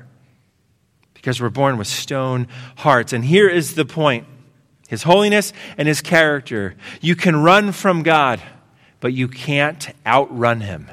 [1.14, 3.14] because we're born with stone hearts.
[3.14, 4.26] And here is the point
[4.92, 6.76] His holiness and His character.
[7.02, 8.40] You can run from God,
[9.00, 10.92] but you can't outrun Him.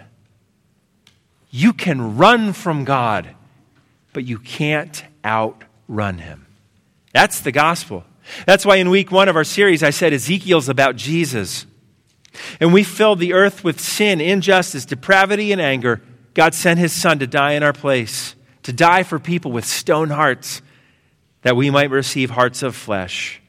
[1.50, 3.34] You can run from God,
[4.14, 6.46] but you can't outrun Him.
[7.12, 8.04] That's the gospel.
[8.46, 11.66] That's why in week one of our series, I said Ezekiel's about Jesus.
[12.58, 16.00] And we filled the earth with sin, injustice, depravity, and anger.
[16.32, 18.37] God sent his son to die in our place
[18.68, 20.61] to die for people with stone hearts,
[21.40, 23.40] that we might receive hearts of flesh.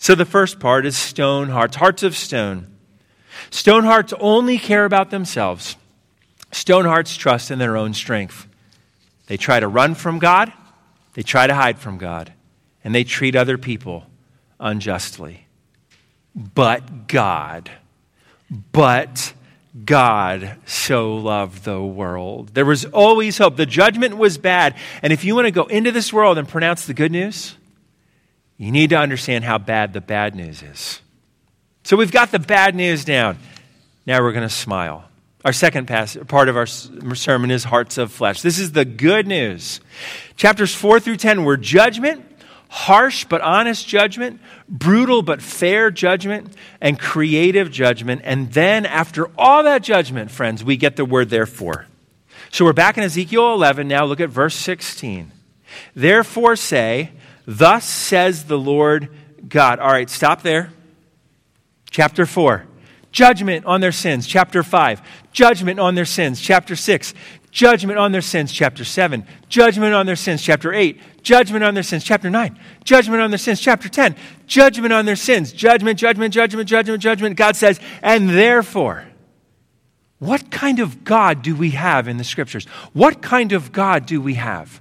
[0.00, 2.66] So the first part is stone hearts, hearts of stone.
[3.50, 5.76] Stone hearts only care about themselves.
[6.52, 8.48] Stone hearts trust in their own strength.
[9.26, 10.50] They try to run from God,
[11.12, 12.32] they try to hide from God,
[12.82, 14.06] and they treat other people
[14.58, 15.46] unjustly.
[16.34, 17.70] But God,
[18.72, 19.34] but
[19.84, 22.54] God so loved the world.
[22.54, 23.56] There was always hope.
[23.56, 24.76] The judgment was bad.
[25.02, 27.54] And if you want to go into this world and pronounce the good news,
[28.60, 31.00] you need to understand how bad the bad news is.
[31.82, 33.38] So we've got the bad news down.
[34.04, 35.08] Now we're going to smile.
[35.46, 35.86] Our second
[36.28, 38.42] part of our sermon is hearts of flesh.
[38.42, 39.80] This is the good news.
[40.36, 42.22] Chapters 4 through 10 were judgment,
[42.68, 48.20] harsh but honest judgment, brutal but fair judgment, and creative judgment.
[48.24, 51.86] And then, after all that judgment, friends, we get the word therefore.
[52.50, 54.04] So we're back in Ezekiel 11 now.
[54.04, 55.32] Look at verse 16.
[55.94, 57.12] Therefore say,
[57.52, 59.08] Thus says the Lord
[59.48, 59.80] God.
[59.80, 60.70] All right, stop there.
[61.90, 62.64] Chapter 4
[63.10, 64.24] judgment on their sins.
[64.24, 66.40] Chapter 5, judgment on their sins.
[66.40, 67.12] Chapter 6,
[67.50, 68.52] judgment on their sins.
[68.52, 70.42] Chapter 7, judgment on their sins.
[70.42, 72.04] Chapter 8, judgment on their sins.
[72.04, 73.60] Chapter 9, judgment on their sins.
[73.60, 74.14] Chapter 10,
[74.46, 75.52] judgment on their sins.
[75.52, 77.36] Judgment, judgment, judgment, judgment, judgment.
[77.36, 79.08] God says, and therefore,
[80.20, 82.66] what kind of God do we have in the scriptures?
[82.92, 84.80] What kind of God do we have?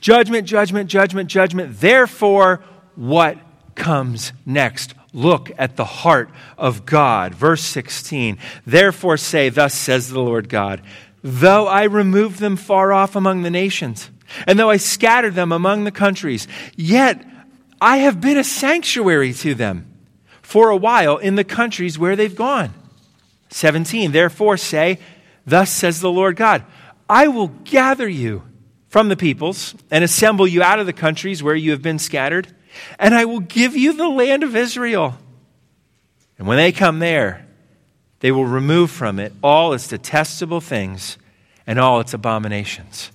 [0.00, 1.80] Judgment, judgment, judgment, judgment.
[1.80, 2.62] Therefore,
[2.94, 3.38] what
[3.74, 4.94] comes next?
[5.12, 7.34] Look at the heart of God.
[7.34, 8.38] Verse 16.
[8.64, 10.82] Therefore say, Thus says the Lord God,
[11.22, 14.10] though I remove them far off among the nations,
[14.46, 17.24] and though I scatter them among the countries, yet
[17.80, 19.86] I have been a sanctuary to them
[20.42, 22.72] for a while in the countries where they've gone.
[23.50, 24.12] 17.
[24.12, 24.98] Therefore say,
[25.44, 26.64] Thus says the Lord God,
[27.08, 28.44] I will gather you
[28.90, 32.48] from the peoples and assemble you out of the countries where you have been scattered,
[32.98, 35.16] and I will give you the land of Israel.
[36.36, 37.46] And when they come there,
[38.18, 41.16] they will remove from it all its detestable things
[41.66, 43.12] and all its abominations.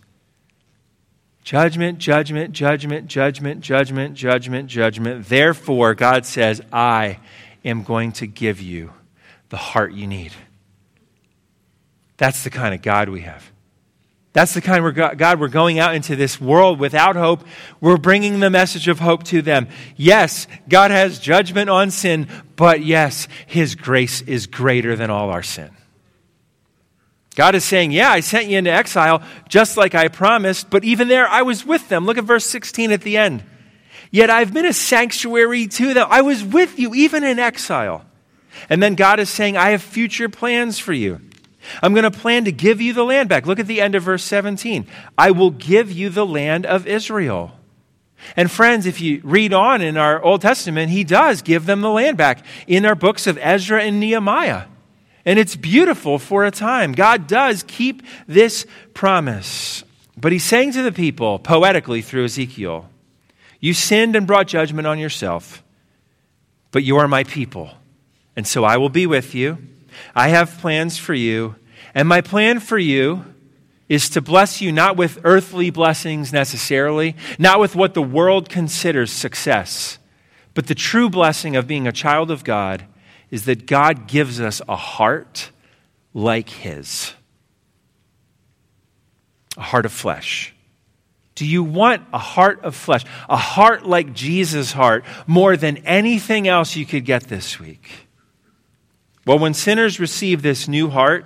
[1.44, 5.28] Judgment, judgment, judgment, judgment, judgment, judgment, judgment.
[5.28, 7.20] Therefore, God says, I
[7.64, 8.94] am going to give you
[9.50, 10.32] the heart you need.
[12.18, 13.52] That's the kind of God we have.
[14.36, 17.46] That's the kind of God we're going out into this world without hope.
[17.80, 19.70] We're bringing the message of hope to them.
[19.96, 25.42] Yes, God has judgment on sin, but yes, His grace is greater than all our
[25.42, 25.72] sin.
[27.38, 31.08] God is saying, Yeah, I sent you into exile just like I promised, but even
[31.08, 32.06] there I was with them.
[32.06, 33.42] Look at verse 16 at the end.
[34.12, 36.08] Yet I've been a sanctuary to them.
[36.10, 38.04] I was with you even in exile.
[38.70, 41.22] And then God is saying, I have future plans for you.
[41.82, 43.46] I'm going to plan to give you the land back.
[43.46, 44.88] Look at the end of verse 17.
[45.18, 47.54] I will give you the land of Israel.
[48.36, 51.90] And friends, if you read on in our Old Testament, he does give them the
[51.90, 54.64] land back in our books of Ezra and Nehemiah.
[55.26, 56.92] And it's beautiful for a time.
[56.92, 59.84] God does keep this promise.
[60.18, 62.90] But he's saying to the people, poetically through Ezekiel,
[63.60, 65.64] You sinned and brought judgment on yourself,
[66.72, 67.72] but you are my people.
[68.36, 69.58] And so I will be with you.
[70.14, 71.56] I have plans for you.
[71.94, 73.26] And my plan for you
[73.88, 79.12] is to bless you not with earthly blessings necessarily, not with what the world considers
[79.12, 80.00] success,
[80.54, 82.86] but the true blessing of being a child of God
[83.30, 85.52] is that God gives us a heart
[86.14, 87.14] like His
[89.58, 90.54] a heart of flesh.
[91.36, 93.04] Do you want a heart of flesh?
[93.28, 98.05] A heart like Jesus' heart more than anything else you could get this week?
[99.26, 101.26] Well, when sinners receive this new heart,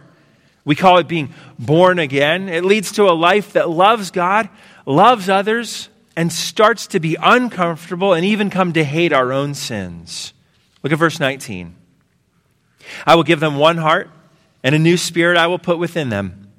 [0.65, 2.47] we call it being born again.
[2.47, 4.49] It leads to a life that loves God,
[4.85, 10.33] loves others, and starts to be uncomfortable and even come to hate our own sins.
[10.83, 11.75] Look at verse 19.
[13.05, 14.09] I will give them one heart,
[14.63, 16.51] and a new spirit I will put within them.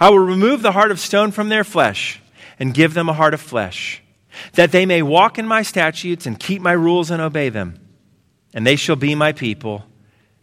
[0.00, 2.20] I will remove the heart of stone from their flesh
[2.58, 4.02] and give them a heart of flesh,
[4.52, 7.78] that they may walk in my statutes and keep my rules and obey them.
[8.52, 9.84] And they shall be my people,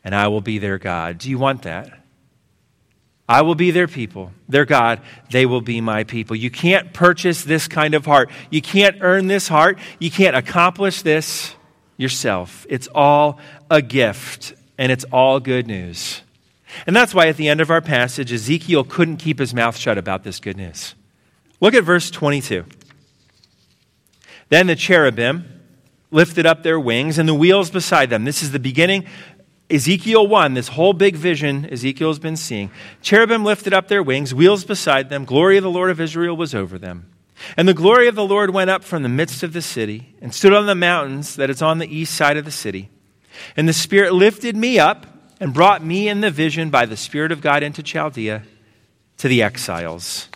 [0.03, 1.17] and I will be their God.
[1.17, 1.91] Do you want that?
[3.29, 4.99] I will be their people, their God.
[5.29, 6.35] They will be my people.
[6.35, 8.29] You can't purchase this kind of heart.
[8.49, 9.79] You can't earn this heart.
[9.99, 11.55] You can't accomplish this
[11.95, 12.65] yourself.
[12.69, 13.39] It's all
[13.69, 16.21] a gift, and it's all good news.
[16.85, 19.97] And that's why at the end of our passage, Ezekiel couldn't keep his mouth shut
[19.97, 20.95] about this good news.
[21.61, 22.65] Look at verse 22.
[24.49, 25.45] Then the cherubim
[26.09, 28.25] lifted up their wings and the wheels beside them.
[28.25, 29.05] This is the beginning.
[29.71, 32.71] Ezekiel 1, this whole big vision Ezekiel's been seeing.
[33.01, 35.23] Cherubim lifted up their wings, wheels beside them.
[35.23, 37.11] Glory of the Lord of Israel was over them.
[37.57, 40.33] And the glory of the Lord went up from the midst of the city and
[40.33, 42.89] stood on the mountains that is on the east side of the city.
[43.55, 45.07] And the Spirit lifted me up
[45.39, 48.43] and brought me in the vision by the Spirit of God into Chaldea
[49.17, 50.27] to the exiles.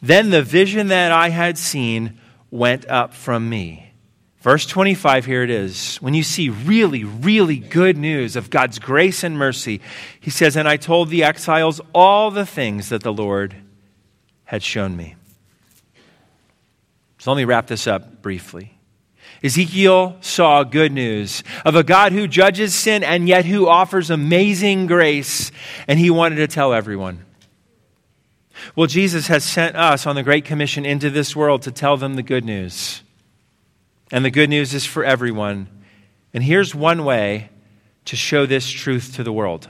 [0.00, 2.20] Then the vision that I had seen
[2.50, 3.81] went up from me.
[4.42, 5.98] Verse 25, here it is.
[5.98, 9.80] When you see really, really good news of God's grace and mercy,
[10.18, 13.54] he says, And I told the exiles all the things that the Lord
[14.44, 15.14] had shown me.
[17.18, 18.76] So let me wrap this up briefly.
[19.44, 24.88] Ezekiel saw good news of a God who judges sin and yet who offers amazing
[24.88, 25.52] grace,
[25.86, 27.24] and he wanted to tell everyone.
[28.74, 32.16] Well, Jesus has sent us on the Great Commission into this world to tell them
[32.16, 33.02] the good news.
[34.12, 35.68] And the good news is for everyone.
[36.34, 37.48] And here's one way
[38.04, 39.68] to show this truth to the world.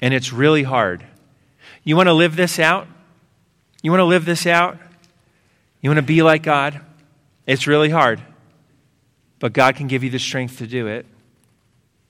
[0.00, 1.04] And it's really hard.
[1.82, 2.86] You want to live this out?
[3.82, 4.78] You want to live this out?
[5.80, 6.80] You want to be like God?
[7.46, 8.20] It's really hard,
[9.38, 11.06] but God can give you the strength to do it.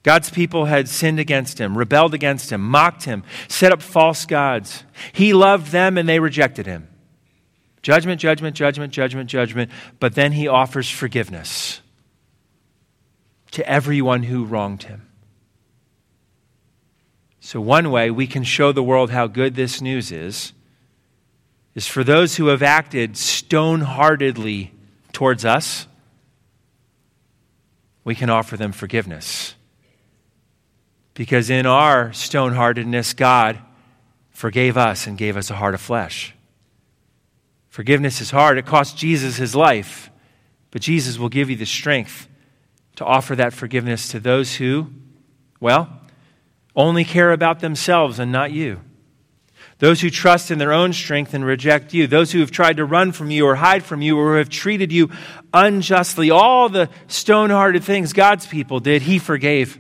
[0.03, 4.85] God's people had sinned against him, rebelled against him, mocked him, set up false gods.
[5.13, 6.89] He loved them and they rejected him.
[7.83, 9.71] Judgment, judgment, judgment, judgment, judgment.
[10.01, 11.81] But then he offers forgiveness
[13.53, 15.09] to everyone who wronged him.
[17.41, 20.53] So, one way we can show the world how good this news is
[21.75, 24.73] is for those who have acted stone heartedly
[25.13, 25.87] towards us,
[28.05, 29.55] we can offer them forgiveness.
[31.15, 33.59] Because in our stone heartedness, God
[34.31, 36.35] forgave us and gave us a heart of flesh.
[37.79, 38.59] Forgiveness is hard.
[38.59, 40.11] It cost Jesus his life,
[40.73, 42.27] but Jesus will give you the strength
[42.97, 44.91] to offer that forgiveness to those who,
[45.61, 45.89] well,
[46.75, 48.81] only care about themselves and not you.
[49.79, 52.09] Those who trust in their own strength and reject you.
[52.09, 54.91] Those who have tried to run from you or hide from you or have treated
[54.91, 55.09] you
[55.55, 56.33] unjustly.
[56.33, 59.79] All the stone hearted things God's people did, He forgave.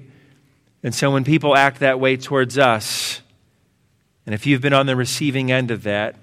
[0.84, 3.22] And so when people act that way towards us,
[4.24, 6.14] and if you've been on the receiving end of that,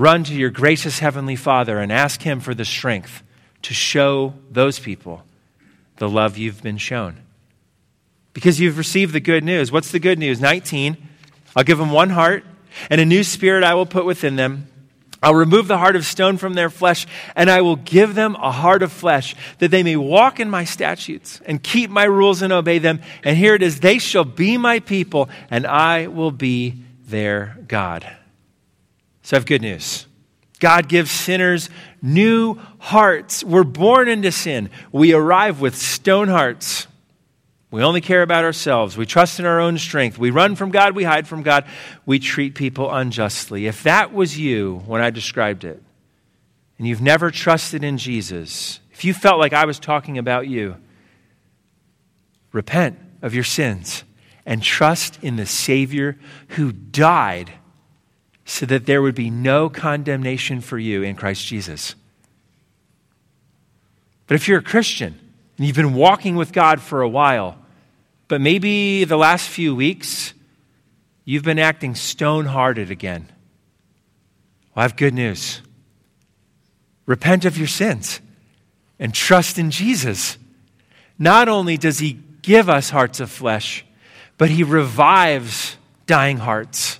[0.00, 3.22] run to your gracious Heavenly Father and ask Him for the strength
[3.60, 5.22] to show those people
[5.96, 7.18] the love you've been shown.
[8.32, 9.70] Because you've received the good news.
[9.70, 10.40] What's the good news?
[10.40, 10.96] 19.
[11.54, 12.44] I'll give them one heart,
[12.88, 14.68] and a new spirit I will put within them.
[15.22, 18.50] I'll remove the heart of stone from their flesh, and I will give them a
[18.50, 22.54] heart of flesh, that they may walk in my statutes and keep my rules and
[22.54, 23.02] obey them.
[23.22, 28.16] And here it is they shall be my people, and I will be their God.
[29.22, 30.06] So I have good news.
[30.60, 31.70] God gives sinners
[32.02, 33.42] new hearts.
[33.42, 34.70] We're born into sin.
[34.92, 36.86] We arrive with stone hearts.
[37.70, 38.96] We only care about ourselves.
[38.96, 40.18] We trust in our own strength.
[40.18, 40.94] We run from God.
[40.94, 41.64] We hide from God.
[42.04, 43.66] We treat people unjustly.
[43.66, 45.82] If that was you when I described it,
[46.78, 50.76] and you've never trusted in Jesus, if you felt like I was talking about you,
[52.52, 54.02] repent of your sins
[54.44, 56.18] and trust in the Savior
[56.48, 57.52] who died
[58.50, 61.94] so that there would be no condemnation for you in Christ Jesus.
[64.26, 65.16] But if you're a Christian
[65.56, 67.56] and you've been walking with God for a while,
[68.26, 70.34] but maybe the last few weeks,
[71.24, 73.28] you've been acting stone hearted again.
[74.74, 75.60] Well, I have good news.
[77.06, 78.20] Repent of your sins
[78.98, 80.38] and trust in Jesus.
[81.20, 83.84] Not only does He give us hearts of flesh,
[84.38, 85.76] but He revives
[86.06, 86.99] dying hearts.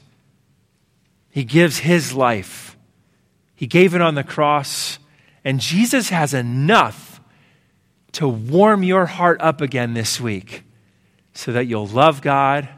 [1.30, 2.76] He gives His life.
[3.54, 4.98] He gave it on the cross,
[5.44, 7.20] and Jesus has enough
[8.12, 10.64] to warm your heart up again this week
[11.32, 12.68] so that you'll love God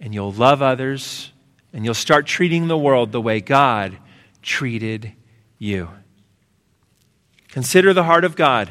[0.00, 1.32] and you'll love others
[1.72, 3.98] and you'll start treating the world the way God
[4.42, 5.12] treated
[5.58, 5.88] you.
[7.48, 8.70] Consider the heart of God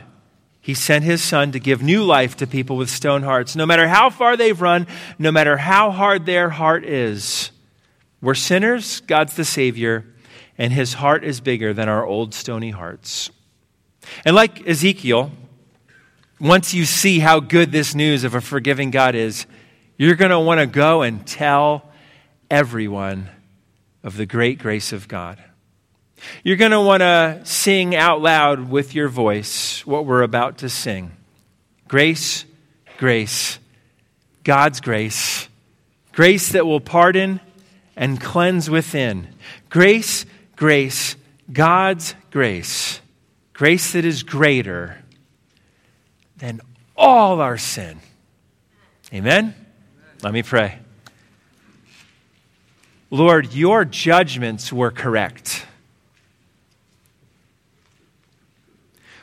[0.62, 3.56] He sent his son to give new life to people with stone hearts.
[3.56, 4.88] No matter how far they've run,
[5.20, 7.52] no matter how hard their heart is,
[8.24, 10.06] we're sinners, God's the Savior,
[10.58, 13.30] and his heart is bigger than our old stony hearts.
[14.24, 15.30] And like Ezekiel,
[16.40, 19.46] once you see how good this news of a forgiving God is,
[19.98, 21.92] you're going to want to go and tell
[22.50, 23.30] everyone
[24.04, 25.44] of the great grace of God.
[26.46, 30.70] You're going to want to sing out loud with your voice what we're about to
[30.70, 31.12] sing
[31.90, 32.46] grace,
[32.98, 33.60] grace,
[34.46, 35.50] God's grace,
[36.14, 37.42] grace that will pardon
[37.96, 39.28] and cleanse within.
[39.70, 40.26] Grace,
[40.56, 41.16] grace,
[41.52, 43.02] God's grace,
[43.54, 45.00] grace that is greater
[46.38, 46.62] than
[46.96, 48.00] all our sin.
[49.14, 49.54] Amen?
[50.22, 50.80] Let me pray.
[53.12, 55.66] Lord, your judgments were correct.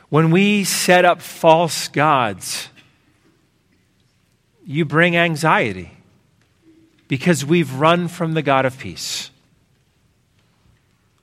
[0.09, 2.69] When we set up false gods,
[4.65, 5.91] you bring anxiety
[7.11, 9.31] because we've run from the God of peace.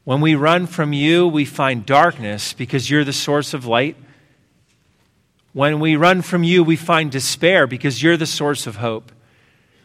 [0.04, 3.96] When we run from you, we find darkness because you're the source of light.
[5.54, 9.12] When we run from you, we find despair because you're the source of hope.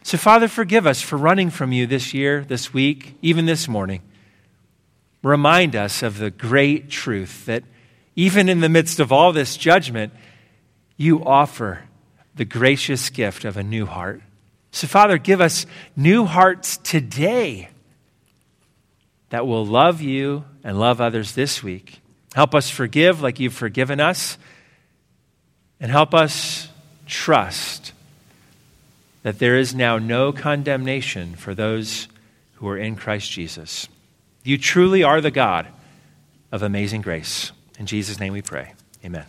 [0.02, 4.02] So, Father, forgive us for running from you this year, this week, even this morning.
[5.22, 7.64] Remind us of the great truth that
[8.18, 10.12] even in the midst of all this judgment,
[10.98, 11.86] you offer
[12.36, 14.22] the gracious gift of a new heart.
[14.74, 17.70] So, Father, give us new hearts today
[19.30, 22.02] that will love you and love others this week.
[22.34, 24.40] Help us forgive like you've forgiven us,
[25.80, 26.70] and help us
[27.06, 27.94] trust
[29.22, 32.08] that there is now no condemnation for those
[32.56, 33.88] who are in Christ Jesus.
[34.44, 35.68] You truly are the God
[36.52, 37.52] of amazing grace.
[37.78, 38.74] In Jesus' name we pray.
[39.06, 39.26] Amen.